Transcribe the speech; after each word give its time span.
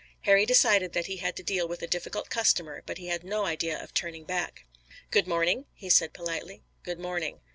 Harry 0.21 0.47
decided 0.47 0.93
that 0.93 1.05
he 1.05 1.17
had 1.17 1.35
to 1.35 1.43
deal 1.43 1.67
with 1.67 1.83
a 1.83 1.87
difficult 1.87 2.31
customer 2.31 2.81
but 2.87 2.97
he 2.97 3.05
had 3.09 3.23
no 3.23 3.45
idea 3.45 3.77
of 3.79 3.93
turning 3.93 4.23
back. 4.23 4.65
"Good 5.11 5.27
morning," 5.27 5.67
he 5.75 5.91
said 5.91 6.11
politely. 6.11 6.63
"Good 6.81 6.97
morning." 6.97 7.41